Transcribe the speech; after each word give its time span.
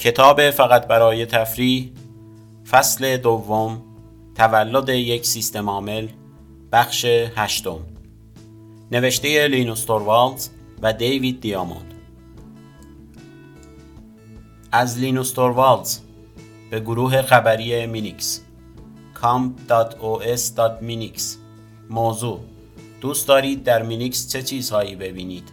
کتاب 0.00 0.50
فقط 0.50 0.86
برای 0.86 1.26
تفریح 1.26 1.92
فصل 2.70 3.16
دوم 3.16 3.82
تولد 4.34 4.88
یک 4.88 5.26
سیستم 5.26 5.70
عامل 5.70 6.08
بخش 6.72 7.04
هشتم. 7.36 7.78
نوشته 8.92 9.48
لینوس 9.48 9.84
توروالدز 9.84 10.48
و 10.82 10.92
دیوید 10.92 11.40
دیاموند. 11.40 11.94
از 14.72 14.98
لینوس 14.98 15.32
توروالدز 15.32 15.98
به 16.70 16.80
گروه 16.80 17.22
خبری 17.22 17.86
مینیکس. 17.86 18.40
comp.os.minix 19.22 21.22
موضوع 21.90 22.40
دوست 23.00 23.28
دارید 23.28 23.64
در 23.64 23.82
مینیکس 23.82 24.32
چه 24.32 24.42
چیزهایی 24.42 24.96
ببینید؟ 24.96 25.48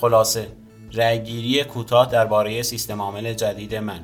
خلاصه 0.00 0.61
رأیگیری 0.94 1.64
کوتاه 1.64 2.10
درباره 2.10 2.62
سیستم 2.62 3.02
عامل 3.02 3.34
جدید 3.34 3.74
من. 3.74 4.00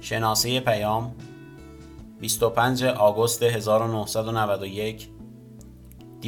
شناسه 0.00 0.60
پیام 0.60 1.14
25 2.20 2.84
آگوست 2.84 3.42
1991 3.42 5.08
205708.9541 6.22 6.26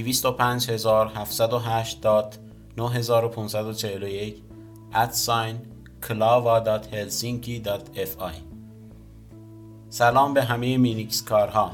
ادساین 4.94 5.58
clava.helsinki.fi 6.02 8.34
سلام 9.88 10.34
به 10.34 10.42
همه 10.42 10.78
مینیکس 10.78 11.22
کارها. 11.22 11.70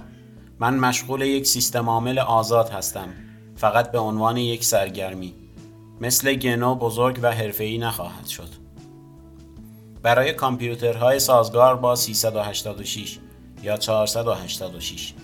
من 0.58 0.76
مشغول 0.76 1.20
یک 1.20 1.46
سیستم 1.46 1.88
عامل 1.88 2.18
آزاد 2.18 2.70
هستم. 2.70 3.08
فقط 3.56 3.92
به 3.92 3.98
عنوان 3.98 4.36
یک 4.36 4.64
سرگرمی. 4.64 5.34
مثل 6.00 6.34
گنو 6.34 6.74
بزرگ 6.74 7.18
و 7.22 7.32
حرفه‌ای 7.32 7.78
نخواهد 7.78 8.26
شد. 8.26 8.48
برای 10.02 10.32
کامپیوترهای 10.32 11.18
سازگار 11.18 11.76
با 11.76 11.96
386 11.96 13.18
یا 13.62 13.76
486 13.76 15.14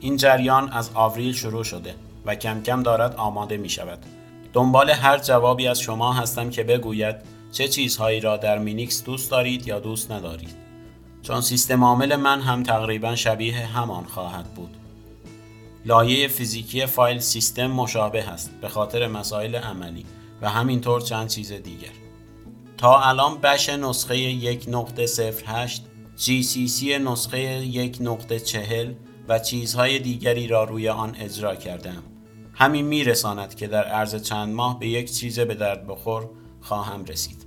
این 0.00 0.16
جریان 0.16 0.68
از 0.68 0.90
آوریل 0.94 1.32
شروع 1.32 1.64
شده 1.64 1.94
و 2.26 2.34
کم 2.34 2.62
کم 2.62 2.82
دارد 2.82 3.16
آماده 3.16 3.56
می 3.56 3.68
شود. 3.68 3.98
دنبال 4.52 4.90
هر 4.90 5.18
جوابی 5.18 5.68
از 5.68 5.80
شما 5.80 6.12
هستم 6.12 6.50
که 6.50 6.62
بگوید 6.62 7.16
چه 7.52 7.68
چیزهایی 7.68 8.20
را 8.20 8.36
در 8.36 8.58
مینیکس 8.58 9.04
دوست 9.04 9.30
دارید 9.30 9.68
یا 9.68 9.80
دوست 9.80 10.12
ندارید. 10.12 10.54
چون 11.22 11.40
سیستم 11.40 11.84
عامل 11.84 12.16
من 12.16 12.40
هم 12.40 12.62
تقریبا 12.62 13.14
شبیه 13.14 13.66
همان 13.66 14.04
خواهد 14.04 14.54
بود. 14.54 14.76
لایه 15.88 16.28
فیزیکی 16.28 16.86
فایل 16.86 17.18
سیستم 17.18 17.66
مشابه 17.66 18.28
است 18.28 18.50
به 18.60 18.68
خاطر 18.68 19.06
مسائل 19.06 19.54
عملی 19.54 20.04
و 20.42 20.48
همینطور 20.48 21.00
چند 21.00 21.28
چیز 21.28 21.52
دیگر. 21.52 21.88
تا 22.76 23.00
الان 23.00 23.38
بش 23.38 23.68
نسخه 23.68 24.40
1.08 24.58 25.80
GCC 26.18 26.82
نسخه 26.84 27.64
1.40 27.92 28.94
و 29.28 29.38
چیزهای 29.38 29.98
دیگری 29.98 30.46
را 30.46 30.64
روی 30.64 30.88
آن 30.88 31.16
اجرا 31.20 31.56
کردم 31.56 32.02
همین 32.54 32.84
میرساند 32.84 33.54
که 33.54 33.66
در 33.66 33.84
عرض 33.84 34.22
چند 34.22 34.54
ماه 34.54 34.78
به 34.78 34.88
یک 34.88 35.12
چیز 35.12 35.40
به 35.40 35.54
درد 35.54 35.86
بخور 35.86 36.28
خواهم 36.60 37.04
رسید. 37.04 37.46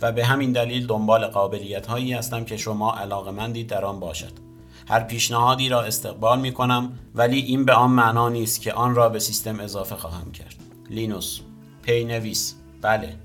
و 0.00 0.12
به 0.12 0.24
همین 0.24 0.52
دلیل 0.52 0.86
دنبال 0.86 1.26
قابلیت 1.26 1.86
هایی 1.86 2.12
هستم 2.12 2.44
که 2.44 2.56
شما 2.56 2.94
علاقمندید 2.94 3.66
در 3.66 3.84
آن 3.84 4.00
باشد. 4.00 4.51
هر 4.92 5.00
پیشنهادی 5.00 5.68
را 5.68 5.82
استقبال 5.82 6.40
می 6.40 6.52
کنم 6.52 6.92
ولی 7.14 7.38
این 7.40 7.64
به 7.64 7.72
آن 7.72 7.90
معنا 7.90 8.28
نیست 8.28 8.60
که 8.60 8.72
آن 8.72 8.94
را 8.94 9.08
به 9.08 9.18
سیستم 9.18 9.60
اضافه 9.60 9.96
خواهم 9.96 10.32
کرد. 10.32 10.54
لینوس 10.90 11.40
پی‌نویس 11.82 12.54
بله 12.82 13.16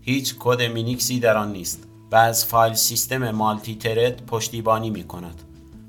هیچ 0.00 0.34
کد 0.38 0.62
مینیکسی 0.62 1.20
در 1.20 1.36
آن 1.36 1.52
نیست 1.52 1.84
و 2.12 2.16
از 2.16 2.44
فایل 2.44 2.74
سیستم 2.74 3.30
multi-thread 3.30 4.26
پشتیبانی 4.26 4.90
می 4.90 5.04
کند 5.04 5.42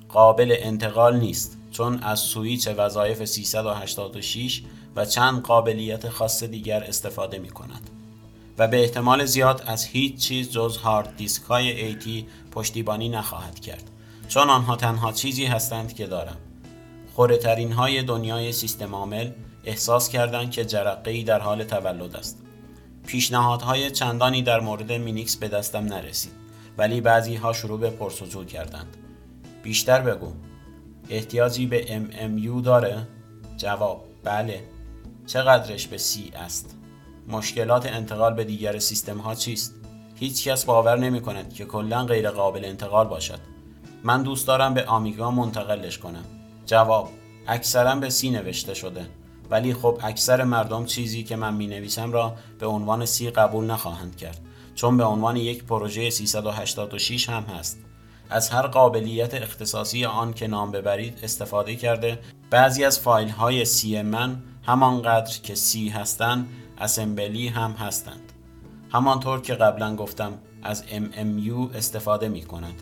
قابل 0.10 0.56
انتقال 0.58 1.20
نیست 1.20 1.58
چون 1.72 2.00
از 2.00 2.20
سویچ 2.20 2.68
وظایف 2.68 3.26
386 3.26 4.62
و 4.96 5.06
چند 5.06 5.42
قابلیت 5.42 6.09
خاص 6.09 6.44
دیگر 6.44 6.84
استفاده 6.84 7.40
می 7.40 7.50
کند 7.50 7.90
و 8.58 8.68
به 8.68 8.81
احتمال 8.81 9.26
زیاد 9.26 9.64
از 9.68 9.86
هیچ 9.86 10.16
چیز 10.16 10.52
جز 10.52 10.78
هارد 10.78 11.16
دیسک 11.18 11.44
های 11.44 11.94
AT 11.94 12.08
پشتیبانی 12.52 13.09
نخواهد 13.09 13.59
کرد. 13.59 13.92
چون 14.28 14.50
آنها 14.50 14.76
تنها 14.76 15.12
چیزی 15.12 15.46
هستند 15.46 15.94
که 15.94 16.08
دارم 16.08 16.38
خوره 17.14 17.38
ترین 17.38 17.72
های 17.72 18.04
دنیای 18.04 18.52
سیستم 18.52 18.96
عامل 18.96 19.32
احساس 19.66 20.10
کردند 20.10 20.52
که 20.52 20.66
جرقه 20.66 21.24
در 21.24 21.40
حال 21.40 21.64
تولد 21.64 22.16
است 22.16 22.38
پیشنهادهای 23.08 23.92
چندانی 23.92 24.42
در 24.42 24.60
مورد 24.60 24.92
مینیکس 24.92 25.36
به 25.36 25.48
دستم 25.48 25.84
نرسید 25.84 26.32
ولی 26.78 27.02
بعضی 27.02 27.36
ها 27.36 27.54
شروع 27.54 27.80
به 27.80 27.90
پرسجو 27.90 28.44
کردند 28.44 28.98
بیشتر 29.64 30.02
بگو 30.02 30.34
احتیاجی 31.09 31.66
به 31.66 31.86
MMU 31.86 32.64
داره؟ 32.64 33.08
جواب 33.58 34.04
بله 34.24 34.64
چقدرش 35.26 35.88
به 35.88 35.98
C 35.98 36.36
است؟ 36.36 36.76
مشکلات 37.28 37.86
انتقال 37.86 38.34
به 38.34 38.44
دیگر 38.44 38.80
سیستم 38.80 39.18
ها 39.18 39.36
چیست؟ 39.36 39.76
هیچ 40.16 40.48
کس 40.48 40.66
باور 40.66 41.00
نمی 41.00 41.22
کند 41.22 41.54
که 41.54 41.66
کلا 41.66 42.06
غیر 42.06 42.30
قابل 42.30 42.66
انتقال 42.66 43.08
باشد 43.08 43.56
من 44.03 44.24
دوست 44.24 44.47
دارم 44.47 44.74
به 44.74 44.85
آمیگا 44.85 45.31
منتقلش 45.31 45.97
کنم. 45.97 46.25
جواب 46.66 47.09
اکثرا 47.47 47.96
به 47.96 48.09
سی 48.09 48.30
نوشته 48.30 48.74
شده. 48.74 49.06
ولی 49.50 49.74
خب 49.74 50.00
اکثر 50.03 50.44
مردم 50.44 50.85
چیزی 50.85 51.24
که 51.24 51.35
من 51.35 51.53
می 51.53 51.68
نویسم 51.68 52.12
را 52.12 52.35
به 52.59 52.66
عنوان 52.66 53.06
سی 53.06 53.30
قبول 53.30 53.66
نخواهند 53.66 54.16
کرد. 54.16 54.41
چون 54.75 54.97
به 54.97 55.03
عنوان 55.03 55.38
یک 55.38 55.63
پروژه 55.63 56.09
386 56.09 57.30
هم 57.30 57.44
هست. 57.44 57.80
از 58.30 58.50
هر 58.50 58.68
قابلیت 58.68 59.34
اختصاصی 59.34 60.06
آن 60.06 60.34
که 60.34 60.47
نام 60.47 60.72
ببرید 60.72 61.19
استفاده 61.24 61.75
کرده. 61.75 62.19
بعضی 62.50 62.85
از 62.85 63.00
فایل 63.00 63.29
های 63.29 63.66
سی 63.66 64.02
من 64.02 64.44
همانقدر 64.64 65.41
که 65.44 65.56
سی 65.56 65.90
هستند 65.90 66.47
اسمبلی 66.78 67.47
هم 67.47 67.72
هستند. 67.72 68.34
همانطور 68.91 69.41
که 69.41 69.53
قبلا 69.53 69.96
گفتم 69.96 70.34
از 70.64 70.84
MMU 70.84 71.75
استفاده 71.75 72.29
می 72.29 72.41
کند 72.41 72.81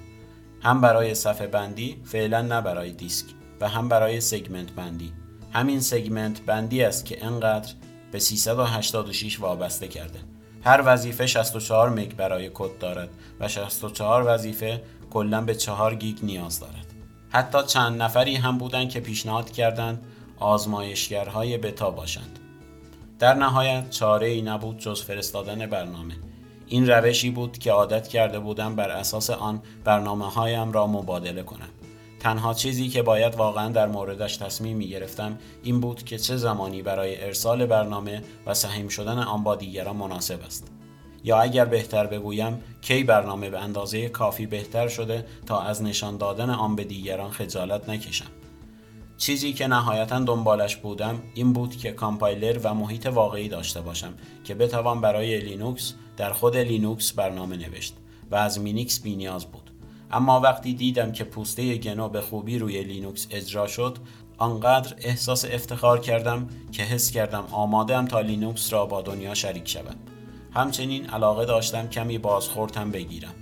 هم 0.61 0.81
برای 0.81 1.15
صفحه 1.15 1.47
بندی 1.47 2.01
فعلا 2.03 2.41
نه 2.41 2.61
برای 2.61 2.91
دیسک 2.91 3.25
و 3.61 3.69
هم 3.69 3.89
برای 3.89 4.21
سگمنت 4.21 4.71
بندی. 4.71 5.13
همین 5.51 5.79
سگمنت 5.79 6.41
بندی 6.41 6.83
است 6.83 7.05
که 7.05 7.25
انقدر 7.25 7.73
به 8.11 8.19
386 8.19 9.39
وابسته 9.39 9.87
کرده. 9.87 10.19
هر 10.63 10.83
وظیفه 10.85 11.27
64 11.27 11.89
مگ 11.89 12.15
برای 12.15 12.51
کد 12.53 12.77
دارد 12.77 13.09
و 13.39 13.47
64 13.47 14.23
وظیفه 14.23 14.83
کلا 15.09 15.41
به 15.41 15.55
4 15.55 15.95
گیگ 15.95 16.17
نیاز 16.23 16.59
دارد. 16.59 16.85
حتی 17.29 17.63
چند 17.67 18.01
نفری 18.01 18.35
هم 18.35 18.57
بودند 18.57 18.89
که 18.89 18.99
پیشنهاد 18.99 19.51
کردند 19.51 20.05
آزمایشگرهای 20.39 21.57
بتا 21.57 21.91
باشند. 21.91 22.39
در 23.19 23.33
نهایت 23.33 23.89
چاره 23.89 24.27
ای 24.27 24.41
نبود 24.41 24.79
جز 24.79 25.03
فرستادن 25.03 25.65
برنامه. 25.65 26.15
این 26.67 26.87
روشی 26.87 27.29
بود 27.29 27.57
که 27.57 27.71
عادت 27.71 28.07
کرده 28.07 28.39
بودم 28.39 28.75
بر 28.75 28.89
اساس 28.89 29.29
آن 29.29 29.61
برنامه 29.83 30.31
هایم 30.31 30.71
را 30.71 30.87
مبادله 30.87 31.43
کنم. 31.43 31.69
تنها 32.19 32.53
چیزی 32.53 32.89
که 32.89 33.01
باید 33.01 33.35
واقعا 33.35 33.69
در 33.69 33.87
موردش 33.87 34.37
تصمیم 34.37 34.77
می 34.77 34.87
گرفتم 34.87 35.37
این 35.63 35.79
بود 35.79 36.03
که 36.03 36.17
چه 36.17 36.37
زمانی 36.37 36.81
برای 36.81 37.23
ارسال 37.23 37.65
برنامه 37.65 38.21
و 38.45 38.53
سهیم 38.53 38.87
شدن 38.87 39.19
آن 39.19 39.43
با 39.43 39.55
دیگران 39.55 39.95
مناسب 39.95 40.43
است. 40.45 40.71
یا 41.23 41.37
اگر 41.41 41.65
بهتر 41.65 42.07
بگویم 42.07 42.63
کی 42.81 43.03
برنامه 43.03 43.49
به 43.49 43.59
اندازه 43.59 44.09
کافی 44.09 44.45
بهتر 44.45 44.87
شده 44.87 45.25
تا 45.45 45.61
از 45.61 45.83
نشان 45.83 46.17
دادن 46.17 46.49
آن 46.49 46.75
به 46.75 46.83
دیگران 46.83 47.31
خجالت 47.31 47.89
نکشم. 47.89 48.25
چیزی 49.17 49.53
که 49.53 49.67
نهایتا 49.67 50.19
دنبالش 50.19 50.75
بودم 50.75 51.21
این 51.33 51.53
بود 51.53 51.75
که 51.75 51.91
کامپایلر 51.91 52.59
و 52.63 52.73
محیط 52.73 53.05
واقعی 53.05 53.49
داشته 53.49 53.81
باشم 53.81 54.13
که 54.43 54.55
بتوان 54.55 55.01
برای 55.01 55.39
لینوکس 55.39 55.93
در 56.17 56.33
خود 56.33 56.57
لینوکس 56.57 57.11
برنامه 57.11 57.57
نوشت 57.57 57.95
و 58.31 58.35
از 58.35 58.59
مینیکس 58.59 59.01
بی 59.01 59.15
نیاز 59.15 59.45
بود. 59.45 59.71
اما 60.11 60.39
وقتی 60.39 60.73
دیدم 60.73 61.11
که 61.11 61.23
پوسته 61.23 61.77
گنو 61.77 62.09
به 62.09 62.21
خوبی 62.21 62.59
روی 62.59 62.83
لینوکس 62.83 63.27
اجرا 63.31 63.67
شد 63.67 63.97
آنقدر 64.37 64.95
احساس 64.97 65.45
افتخار 65.45 65.99
کردم 65.99 66.47
که 66.71 66.83
حس 66.83 67.11
کردم 67.11 67.43
آمادم 67.51 68.05
تا 68.05 68.21
لینوکس 68.21 68.73
را 68.73 68.85
با 68.85 69.01
دنیا 69.01 69.33
شریک 69.33 69.69
شوم 69.69 69.95
همچنین 70.53 71.05
علاقه 71.09 71.45
داشتم 71.45 71.87
کمی 71.87 72.17
بازخوردم 72.17 72.91
بگیرم. 72.91 73.33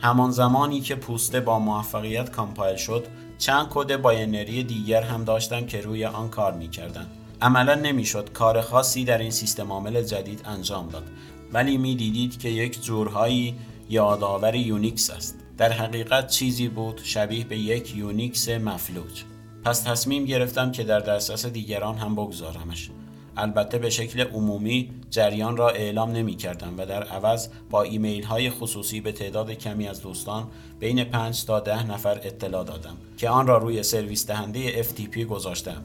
همان 0.00 0.30
زمانی 0.30 0.80
که 0.80 0.94
پوسته 0.94 1.40
با 1.40 1.58
موفقیت 1.58 2.30
کامپایل 2.30 2.76
شد 2.76 3.06
چند 3.38 3.66
کد 3.70 3.96
باینری 3.96 4.64
دیگر 4.64 5.02
هم 5.02 5.24
داشتم 5.24 5.66
که 5.66 5.80
روی 5.80 6.04
آن 6.04 6.28
کار 6.28 6.52
می 6.52 6.68
کردن. 6.68 7.06
عملا 7.42 7.74
نمی‌شد 7.74 8.32
کار 8.32 8.60
خاصی 8.60 9.04
در 9.04 9.18
این 9.18 9.30
سیستم 9.30 9.72
عامل 9.72 10.02
جدید 10.02 10.42
انجام 10.44 10.88
داد 10.88 11.04
ولی 11.52 11.78
می 11.78 11.94
دیدید 11.94 12.38
که 12.38 12.48
یک 12.48 12.82
جورهایی 12.82 13.54
یادآور 13.88 14.54
یونیکس 14.54 15.10
است. 15.10 15.38
در 15.58 15.72
حقیقت 15.72 16.26
چیزی 16.30 16.68
بود 16.68 17.00
شبیه 17.04 17.44
به 17.44 17.58
یک 17.58 17.96
یونیکس 17.96 18.48
مفلوج. 18.48 19.22
پس 19.64 19.80
تصمیم 19.80 20.24
گرفتم 20.24 20.72
که 20.72 20.84
در 20.84 21.00
دسترس 21.00 21.46
دیگران 21.46 21.94
هم 21.94 22.14
بگذارمش. 22.14 22.90
البته 23.36 23.78
به 23.78 23.90
شکل 23.90 24.20
عمومی 24.20 24.90
جریان 25.10 25.56
را 25.56 25.70
اعلام 25.70 26.10
نمی 26.10 26.36
کردم 26.36 26.74
و 26.78 26.86
در 26.86 27.02
عوض 27.02 27.48
با 27.70 27.82
ایمیل 27.82 28.24
های 28.24 28.50
خصوصی 28.50 29.00
به 29.00 29.12
تعداد 29.12 29.50
کمی 29.50 29.88
از 29.88 30.02
دوستان 30.02 30.46
بین 30.80 31.04
5 31.04 31.44
تا 31.44 31.60
10 31.60 31.90
نفر 31.90 32.20
اطلاع 32.22 32.64
دادم 32.64 32.96
که 33.16 33.28
آن 33.28 33.46
را 33.46 33.58
روی 33.58 33.82
سرویس 33.82 34.26
دهنده 34.26 34.82
FTP 34.82 35.18
گذاشتم. 35.18 35.82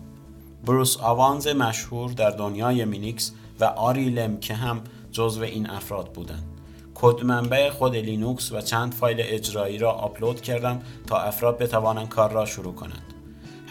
بروس 0.65 0.97
آوانز 0.97 1.47
مشهور 1.47 2.11
در 2.11 2.29
دنیای 2.29 2.85
مینیکس 2.85 3.31
و 3.59 3.65
آری 3.65 4.09
لمکه 4.09 4.53
هم 4.53 4.81
جزو 5.11 5.43
این 5.43 5.69
افراد 5.69 6.11
بودند. 6.13 6.43
کد 6.95 7.23
منبع 7.23 7.69
خود 7.69 7.95
لینوکس 7.95 8.51
و 8.51 8.61
چند 8.61 8.93
فایل 8.93 9.17
اجرایی 9.19 9.77
را 9.77 9.91
آپلود 9.91 10.41
کردم 10.41 10.81
تا 11.07 11.17
افراد 11.17 11.57
بتوانند 11.57 12.09
کار 12.09 12.31
را 12.31 12.45
شروع 12.45 12.73
کنند. 12.73 13.10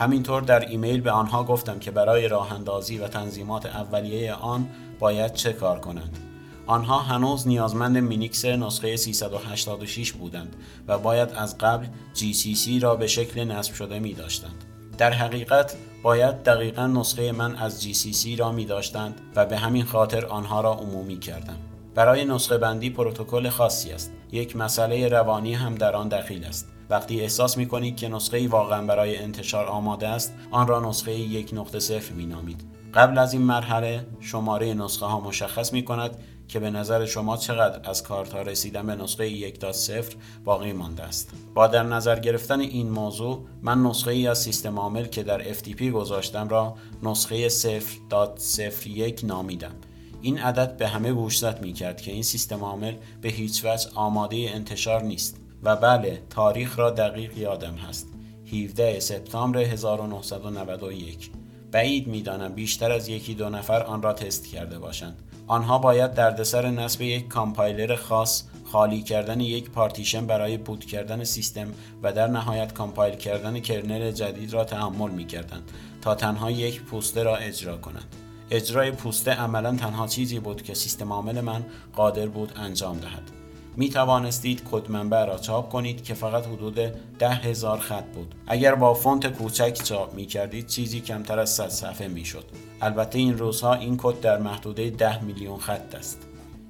همینطور 0.01 0.43
در 0.43 0.69
ایمیل 0.69 1.01
به 1.01 1.11
آنها 1.11 1.45
گفتم 1.45 1.79
که 1.79 1.91
برای 1.91 2.29
راه 2.29 2.53
اندازی 2.53 2.99
و 2.99 3.09
تنظیمات 3.09 3.67
اولیه 3.67 4.35
آن 4.35 4.69
باید 4.99 5.33
چه 5.33 5.53
کار 5.53 5.81
کنند. 5.81 6.19
آنها 6.67 6.99
هنوز 6.99 7.49
نیازمند 7.49 7.99
مینیکس 7.99 8.45
نسخه 8.45 8.97
386 8.97 10.13
بودند 10.13 10.57
و 10.89 10.99
باید 10.99 11.29
از 11.33 11.59
قبل 11.59 11.87
GCC 12.15 12.83
را 12.83 12.97
به 12.97 13.07
شکل 13.07 13.45
نصب 13.45 13.75
شده 13.75 13.99
می 13.99 14.15
داشتند. 14.15 14.65
در 14.99 15.13
حقیقت 15.13 15.77
باید 16.03 16.43
دقیقا 16.43 16.87
نسخه 16.87 17.33
من 17.33 17.57
از 17.57 17.87
GCC 17.87 18.39
را 18.39 18.53
می 18.53 18.65
داشتند 18.65 19.21
و 19.37 19.47
به 19.47 19.57
همین 19.57 19.85
خاطر 19.85 20.27
آنها 20.27 20.61
را 20.61 20.73
عمومی 20.73 21.19
کردم. 21.19 21.57
برای 21.95 22.25
نسخه 22.25 22.59
بندی 22.59 22.91
پروتکل 22.91 23.49
خاصی 23.49 23.93
است. 23.93 24.13
یک 24.33 24.57
مسئله 24.57 25.09
روانی 25.09 25.55
هم 25.55 25.75
در 25.75 25.97
آن 25.97 26.09
دخیل 26.09 26.45
است. 26.45 26.69
وقتی 26.91 27.21
احساس 27.21 27.57
می 27.57 27.67
کنید 27.67 27.97
که 27.97 28.09
نسخه 28.09 28.49
واقعا 28.49 28.87
برای 28.87 29.17
انتشار 29.17 29.67
آماده 29.67 30.09
است 30.09 30.35
آن 30.51 30.67
را 30.67 30.89
نسخه 30.89 31.13
یک 31.13 31.51
نقطه 31.53 31.81
صفر 31.81 32.13
می 32.13 32.27
نامید. 32.27 32.65
قبل 32.95 33.19
از 33.19 33.33
این 33.33 33.43
مرحله 33.43 34.07
شماره 34.21 34.75
نسخه 34.75 35.07
ها 35.07 35.21
مشخص 35.21 35.73
می 35.73 35.85
کند 35.85 36.17
که 36.49 36.61
به 36.61 36.71
نظر 36.71 37.07
شما 37.07 37.37
چقدر 37.37 37.91
از 37.91 38.03
کارت 38.03 38.35
رسیدن 38.35 38.87
به 38.87 38.95
نسخه 38.95 39.29
یک 39.29 39.73
صفر 39.73 40.17
باقی 40.45 40.73
مانده 40.73 41.03
است. 41.03 41.31
با 41.55 41.67
در 41.67 41.83
نظر 41.83 42.19
گرفتن 42.19 42.61
این 42.61 42.91
موضوع 42.91 43.47
من 43.63 43.83
نسخه 43.83 44.11
ای 44.11 44.27
از 44.27 44.39
سیستم 44.39 44.79
عامل 44.79 45.05
که 45.05 45.23
در 45.23 45.55
FTP 45.55 45.83
گذاشتم 45.83 46.49
را 46.49 46.75
نسخه 47.03 47.49
0.01 47.49 49.25
نامیدم. 49.25 49.75
این 50.23 50.39
عدد 50.39 50.77
به 50.77 50.89
همه 50.89 51.13
گوشزد 51.13 51.59
می 51.63 51.73
کرد 51.73 52.01
که 52.01 52.13
این 52.13 52.23
سیستم 52.23 52.65
عامل 52.65 52.95
به 53.23 53.29
هیچ 53.29 53.65
وجه 53.65 53.89
آماده 53.95 54.37
انتشار 54.37 55.03
نیست. 55.03 55.40
و 55.63 55.77
بله 55.77 56.23
تاریخ 56.31 56.79
را 56.79 56.91
دقیق 56.91 57.39
یادم 57.39 57.75
هست. 57.75 58.07
17 58.53 59.01
سپتامبر 59.01 59.59
1991 59.59 61.31
بعید 61.73 62.07
می‌دانم 62.07 62.53
بیشتر 62.53 62.93
از 62.93 63.09
یکی 63.09 63.35
دو 63.35 63.49
نفر 63.49 63.83
آن 63.83 64.03
را 64.03 64.13
تست 64.13 64.47
کرده 64.47 64.79
باشند. 64.79 65.23
آنها 65.47 65.79
باید 65.79 66.15
دردسر 66.15 66.71
نصب 66.71 67.01
یک 67.01 67.29
کامپایلر 67.29 67.97
خاص 67.97 68.45
خالی 68.65 69.03
کردن 69.03 69.41
یک 69.41 69.71
پارتیشن 69.71 70.27
برای 70.27 70.57
بوت 70.59 70.85
کردن 70.85 71.25
سیستم 71.25 71.69
و 72.03 72.13
در 72.13 72.27
نهایت 72.27 72.73
کامپایل 72.73 73.15
کردن 73.15 73.61
کرنل 73.61 74.11
جدید 74.13 74.53
را 74.53 74.65
تحمل 74.65 75.11
می 75.11 75.27
کردند 75.27 75.71
تا 76.03 76.15
تنها 76.15 76.51
یک 76.51 76.83
پوسته 76.83 77.23
را 77.23 77.37
اجرا 77.37 77.77
کنند. 77.77 78.17
اجرای 78.51 78.91
پوسته 78.91 79.31
عملا 79.31 79.77
تنها 79.77 80.07
چیزی 80.07 80.41
بود 80.41 80.63
که 80.63 80.75
سیستم 80.75 81.13
عامل 81.13 81.41
من 81.41 81.65
قادر 81.97 82.27
بود 82.27 82.53
انجام 82.57 82.99
دهد. 82.99 83.40
می 83.77 83.89
توانستید 83.89 84.63
کد 84.71 84.91
منبع 84.91 85.25
را 85.25 85.39
چاپ 85.39 85.69
کنید 85.69 86.05
که 86.05 86.15
فقط 86.15 86.47
حدود 86.47 86.75
ده 87.19 87.31
هزار 87.31 87.79
خط 87.79 88.05
بود. 88.05 88.35
اگر 88.47 88.75
با 88.75 88.95
فونت 88.95 89.27
کوچک 89.27 89.73
چاپ 89.85 90.15
می 90.15 90.27
کردید 90.27 90.67
چیزی 90.67 91.01
کمتر 91.01 91.39
از 91.39 91.51
100 91.51 91.69
صفحه 91.69 92.09
می 92.09 92.25
شد 92.25 92.45
البته 92.81 93.19
این 93.19 93.39
روزها 93.39 93.75
این 93.75 93.97
کد 93.99 94.21
در 94.21 94.39
محدوده 94.39 94.91
10 94.91 95.25
میلیون 95.25 95.59
خط 95.59 95.95
است. 95.95 96.19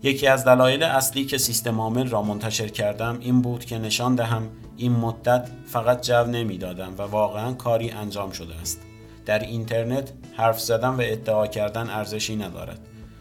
یکی 0.02 0.26
از 0.26 0.44
دلایل 0.44 0.82
اصلی 0.82 1.24
که 1.24 1.38
سیستم 1.38 1.80
عامل 1.80 2.08
را 2.08 2.22
منتشر 2.22 2.68
کردم 2.68 3.18
این 3.20 3.42
بود 3.42 3.64
که 3.64 3.78
نشان 3.78 4.14
دهم 4.14 4.48
این 4.76 4.92
مدت 4.92 5.48
فقط 5.66 6.06
جو 6.06 6.24
نمی‌دادم 6.24 6.94
و 6.98 7.02
واقعا 7.02 7.52
کاری 7.52 7.90
انجام 7.90 8.30
شده 8.30 8.54
است. 8.54 8.80
در 9.26 9.38
اینترنت 9.38 10.12
حرف 10.36 10.60
زدن 10.60 10.88
و 10.88 11.00
ادعا 11.00 11.46
کردن 11.46 11.90
ارزشی 11.90 12.36
ندارد. 12.36 12.78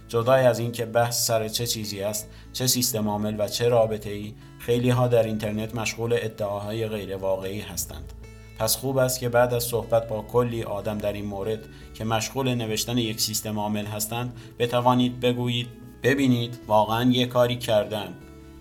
جدای 0.09 0.45
از 0.45 0.59
اینکه 0.59 0.85
بحث 0.85 1.27
سر 1.27 1.47
چه 1.47 1.67
چیزی 1.67 2.01
است 2.01 2.29
چه 2.53 2.67
سیستم 2.67 3.09
عامل 3.09 3.35
و 3.39 3.47
چه 3.47 3.69
رابطه 3.69 4.09
ای 4.09 4.33
خیلی 4.59 4.89
ها 4.89 5.07
در 5.07 5.23
اینترنت 5.23 5.75
مشغول 5.75 6.13
ادعاهای 6.13 6.87
غیر 6.87 7.15
واقعی 7.15 7.61
هستند. 7.61 8.13
پس 8.59 8.75
خوب 8.75 8.97
است 8.97 9.19
که 9.19 9.29
بعد 9.29 9.53
از 9.53 9.63
صحبت 9.63 10.07
با 10.07 10.21
کلی 10.21 10.63
آدم 10.63 10.97
در 10.97 11.13
این 11.13 11.25
مورد 11.25 11.59
که 11.93 12.03
مشغول 12.03 12.55
نوشتن 12.55 12.97
یک 12.97 13.21
سیستم 13.21 13.59
عامل 13.59 13.85
هستند 13.85 14.33
بتوانید 14.59 15.19
بگویید 15.19 15.67
ببینید 16.03 16.59
واقعا 16.67 17.11
یه 17.11 17.25
کاری 17.25 17.55
کردن. 17.55 18.13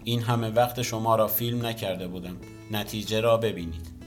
این 0.05 0.23
همه 0.23 0.50
وقت 0.50 0.83
شما 0.83 1.17
را 1.17 1.29
فیلم 1.29 1.67
نکرده 1.67 2.09
بودم. 2.09 2.37
نتیجه 2.71 3.21
را 3.21 3.37
ببینید. 3.37 3.98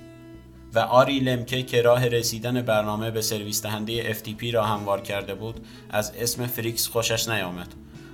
و 0.74 0.80
آری 0.80 1.20
لمکه 1.20 1.64
که 1.64 1.82
راه 1.82 2.08
رسیدن 2.08 2.62
برنامه 2.62 3.12
به 3.12 3.22
سرویس 3.22 3.64
دهنده 3.64 4.14
FTP 4.14 4.54
را 4.54 4.66
هموار 4.66 5.02
کرده 5.02 5.36
بود 5.36 5.68
از 5.90 6.12
اسم 6.20 6.48
فریکس 6.48 6.88
خوشش 6.88 7.30
نیامد. 7.30 7.68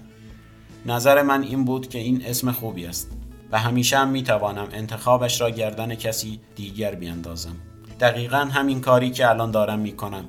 نظر 0.85 1.21
من 1.21 1.43
این 1.43 1.65
بود 1.65 1.89
که 1.89 1.99
این 1.99 2.25
اسم 2.25 2.51
خوبی 2.51 2.85
است 2.85 3.11
و 3.51 3.59
همیشه 3.59 3.97
هم 3.97 4.09
می 4.09 4.23
توانم 4.23 4.67
انتخابش 4.73 5.41
را 5.41 5.49
گردن 5.49 5.95
کسی 5.95 6.39
دیگر 6.55 6.95
بیاندازم 6.95 7.55
دقیقا 7.99 8.37
همین 8.37 8.81
کاری 8.81 9.11
که 9.11 9.29
الان 9.29 9.51
دارم 9.51 9.79
می 9.79 9.91
کنم 9.91 10.25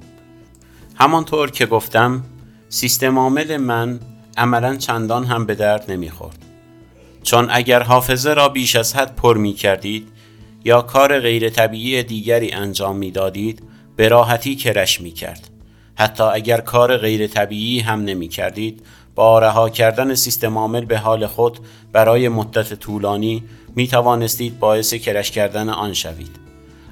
همانطور 0.94 1.50
که 1.50 1.66
گفتم 1.66 2.22
سیستم 2.68 3.18
عامل 3.18 3.56
من 3.56 4.00
عملا 4.36 4.76
چندان 4.76 5.24
هم 5.24 5.46
به 5.46 5.54
درد 5.54 5.90
نمی‌خورد. 5.90 6.44
چون 7.22 7.48
اگر 7.50 7.82
حافظه 7.82 8.34
را 8.34 8.48
بیش 8.48 8.76
از 8.76 8.96
حد 8.96 9.16
پر 9.16 9.36
می 9.36 9.52
کردید 9.52 10.08
یا 10.64 10.82
کار 10.82 11.20
غیر 11.20 11.50
طبیعی 11.50 12.02
دیگری 12.02 12.52
انجام 12.52 12.96
می 12.96 13.10
دادید 13.10 13.62
به 13.98 14.08
راحتی 14.08 14.56
کرش 14.56 15.00
می 15.00 15.10
کرد. 15.10 15.50
حتی 15.94 16.22
اگر 16.22 16.60
کار 16.60 16.96
غیر 16.96 17.26
طبیعی 17.26 17.80
هم 17.80 18.04
نمی 18.04 18.28
کردید 18.28 18.82
با 19.14 19.38
رها 19.38 19.68
کردن 19.68 20.14
سیستم 20.14 20.58
عامل 20.58 20.84
به 20.84 20.98
حال 20.98 21.26
خود 21.26 21.58
برای 21.92 22.28
مدت 22.28 22.74
طولانی 22.74 23.42
می 23.76 23.88
توانستید 23.88 24.58
باعث 24.58 24.94
کرش 24.94 25.30
کردن 25.30 25.68
آن 25.68 25.92
شوید. 25.94 26.30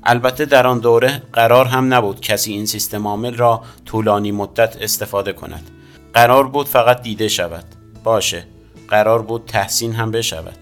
البته 0.05 0.45
در 0.45 0.67
آن 0.67 0.79
دوره 0.79 1.23
قرار 1.33 1.67
هم 1.67 1.95
نبود 1.95 2.21
کسی 2.21 2.53
این 2.53 2.67
سیستم 2.67 3.07
عامل 3.07 3.35
را 3.35 3.63
طولانی 3.85 4.33
مدت 4.33 4.77
استفاده 4.81 5.33
کند. 5.33 5.71
قرار 6.15 6.49
بود 6.49 6.67
فقط 6.67 7.03
دیده 7.03 7.29
شود. 7.29 7.65
باشه. 8.05 8.45
قرار 8.89 9.23
بود 9.23 9.45
تحسین 9.47 9.93
هم 9.93 10.11
بشود. 10.11 10.59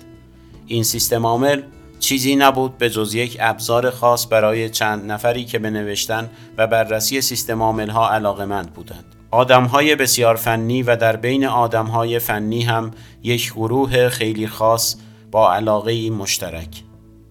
این 0.66 0.82
سیستم 0.82 1.26
عامل 1.26 1.62
چیزی 2.04 2.37
نبود 2.37 2.78
به 2.78 2.90
جز 2.90 3.14
یک 3.14 3.37
ابزار 3.40 3.90
خاص 3.90 4.26
برای 4.30 4.70
چند 4.70 5.12
نفری 5.12 5.44
که 5.44 5.58
به 5.58 5.70
نوشتن 5.70 6.30
و 6.58 6.66
بررسی 6.66 7.20
سیستم 7.20 7.62
عامل 7.62 7.90
ها 7.90 8.11
علاقه 8.11 8.44
مند 8.44 8.73
بودند. 8.73 9.04
آدم 9.30 9.64
های 9.64 9.96
بسیار 9.96 10.37
فنی 10.37 10.82
و 10.82 10.96
در 10.96 11.16
بین 11.16 11.46
آدم 11.46 11.87
های 11.87 12.18
فنی 12.18 12.62
هم 12.62 12.90
یک 13.23 13.52
گروه 13.52 14.08
خیلی 14.08 14.46
خاص 14.46 14.96
با 15.30 15.54
علاقه 15.54 16.11
مشترک. 16.11 16.82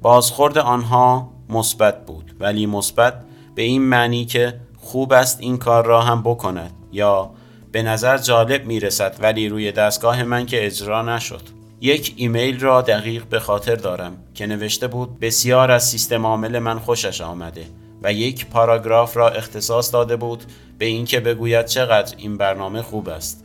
بازخورد 0.01 0.57
آنها 0.57 1.31
مثبت 1.49 2.05
بود 2.05 2.35
ولی 2.39 2.65
مثبت 2.65 3.13
به 3.55 3.61
این 3.61 3.81
معنی 3.81 4.25
که 4.25 4.59
خوب 4.77 5.13
است 5.13 5.37
این 5.41 5.57
کار 5.57 5.85
را 5.85 6.01
هم 6.01 6.21
بکند 6.21 6.71
یا 6.91 7.31
به 7.71 7.83
نظر 7.83 8.17
جالب 8.17 8.65
می 8.65 8.79
رسد 8.79 9.15
ولی 9.21 9.49
روی 9.49 9.71
دستگاه 9.71 10.23
من 10.23 10.45
که 10.45 10.65
اجرا 10.65 11.01
نشد. 11.01 11.41
یک 11.81 12.13
ایمیل 12.17 12.59
را 12.59 12.81
دقیق 12.81 13.25
به 13.25 13.39
خاطر 13.39 13.75
دارم 13.75 14.17
که 14.33 14.45
نوشته 14.45 14.87
بود 14.87 15.19
بسیار 15.19 15.71
از 15.71 15.87
سیستم 15.89 16.25
عامل 16.25 16.59
من 16.59 16.79
خوشش 16.79 17.21
آمده 17.21 17.65
و 18.03 18.13
یک 18.13 18.45
پاراگراف 18.45 19.17
را 19.17 19.29
اختصاص 19.29 19.93
داده 19.93 20.15
بود 20.15 20.43
به 20.77 20.85
اینکه 20.85 21.19
بگوید 21.19 21.65
چقدر 21.65 22.15
این 22.17 22.37
برنامه 22.37 22.81
خوب 22.81 23.09
است. 23.09 23.43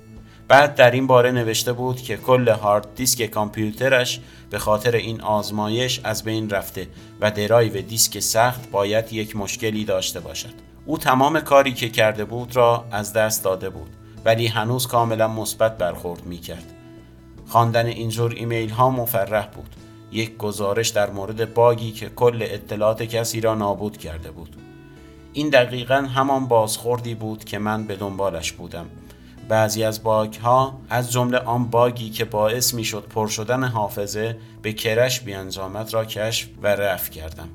بعد 0.49 0.75
در 0.75 0.91
این 0.91 1.07
باره 1.07 1.31
نوشته 1.31 1.73
بود 1.73 2.03
که 2.03 2.17
کل 2.17 2.49
هارد 2.49 2.95
دیسک 2.95 3.23
کامپیوترش 3.23 4.21
به 4.51 4.59
خاطر 4.59 4.97
این 4.97 5.21
آزمایش 5.21 6.01
از 6.05 6.25
بین 6.25 6.51
رفته 6.51 6.89
و 7.21 7.31
درایو 7.31 7.83
دیسک 7.83 8.21
سخت 8.21 8.71
باید 8.71 9.13
یک 9.13 9.37
مشکلی 9.37 9.85
داشته 9.85 10.21
باشد. 10.21 10.55
او 10.87 10.99
تمام 10.99 11.41
کاری 11.41 11.73
که 11.73 11.89
کرده 11.89 12.25
بود 12.25 12.57
را 12.57 12.85
از 12.91 13.13
دست 13.13 13.45
داده 13.45 13.71
بود 13.71 13.91
ولی 14.25 14.47
هنوز 14.47 14.87
کاملا 14.87 15.29
مثبت 15.29 15.79
برخورد 15.79 16.27
می 16.27 16.39
کرد. 16.39 16.73
خواندن 17.47 17.87
اینجور 17.87 18.33
ایمیل 18.37 18.71
ها 18.71 18.91
مفرح 18.91 19.47
بود 19.47 19.75
یک 20.13 20.37
گزارش 20.37 20.89
در 20.89 21.11
مورد 21.11 21.55
باگی 21.55 21.93
که 21.93 22.09
کل 22.09 22.39
اطلاعات 22.43 23.03
کسی 23.03 23.41
را 23.41 23.55
نابود 23.55 23.97
کرده 23.97 24.31
بود. 24.31 24.57
این 25.33 25.49
دقیقا 25.49 25.95
همان 25.95 26.47
بازخوردی 26.47 27.15
بود 27.15 27.45
که 27.45 27.59
من 27.59 27.85
به 27.85 27.97
دنبالش 27.97 28.53
بودم. 28.53 28.87
بعضی 29.49 29.85
از 29.85 30.03
باگ 30.03 30.35
ها 30.35 30.81
از 30.91 31.13
جمله 31.13 31.39
آن 31.39 31.65
باگی 31.65 32.11
که 32.11 32.25
باعث 32.25 32.75
می 32.75 32.85
شد 32.85 33.05
پر 33.05 33.29
شدن 33.29 33.65
حافظه 33.65 34.39
به 34.63 34.73
کرش 34.73 35.21
بیانجامد 35.21 35.95
را 35.95 36.05
کشف 36.05 36.49
و 36.63 36.67
رفع 36.67 37.11
کردم. 37.11 37.49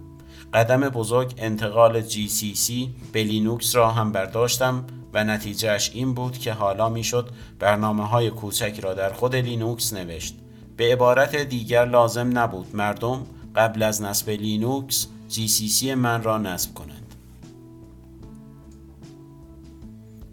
قدم 0.53 0.89
بزرگ 0.89 1.33
انتقال 1.37 2.03
GCC 2.03 2.71
به 3.11 3.23
لینوکس 3.23 3.75
را 3.75 3.91
هم 3.91 4.11
برداشتم 4.11 4.85
و 5.13 5.23
نتیجهش 5.23 5.91
این 5.93 6.13
بود 6.13 6.37
که 6.37 6.53
حالا 6.53 6.89
می‌شد 6.89 7.29
برنامه 7.59 8.07
های 8.07 8.29
کوچک 8.29 8.79
را 8.83 8.93
در 8.93 9.13
خود 9.13 9.35
لینوکس 9.35 9.93
نوشت. 9.93 10.35
به 10.77 10.93
عبارت 10.93 11.35
دیگر 11.35 11.85
لازم 11.85 12.37
نبود 12.37 12.75
مردم 12.75 13.25
قبل 13.55 13.83
از 13.83 14.01
نصب 14.01 14.29
لینوکس 14.29 15.07
GCC 15.29 15.83
من 15.83 16.23
را 16.23 16.37
نصب 16.37 16.73
کنند. 16.73 17.15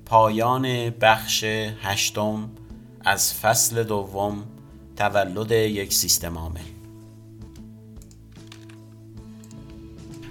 پایان 0.06 0.90
بخش 0.90 1.44
هشتم 1.82 2.50
از 3.04 3.34
فصل 3.34 3.82
دوم 3.82 4.44
تولد 4.96 5.50
یک 5.50 5.92
سیستم 5.92 6.38
عامل. 6.38 6.60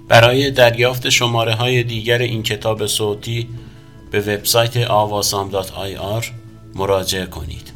برای 0.08 0.50
دریافت 0.50 1.08
شماره 1.08 1.54
های 1.54 1.82
دیگر 1.82 2.18
این 2.18 2.42
کتاب 2.42 2.86
صوتی 2.86 3.48
به 4.10 4.20
وبسایت 4.20 4.76
آواسام 4.76 5.50
مراجعه 6.74 7.26
کنید. 7.26 7.69